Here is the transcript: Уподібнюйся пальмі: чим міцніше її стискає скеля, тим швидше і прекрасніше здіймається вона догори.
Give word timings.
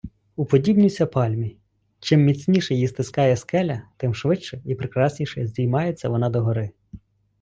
Уподібнюйся 0.35 1.05
пальмі: 1.05 1.57
чим 1.99 2.21
міцніше 2.21 2.73
її 2.73 2.87
стискає 2.87 3.37
скеля, 3.37 3.81
тим 3.97 4.15
швидше 4.15 4.61
і 4.65 4.75
прекрасніше 4.75 5.47
здіймається 5.47 6.09
вона 6.09 6.29
догори. 6.29 6.71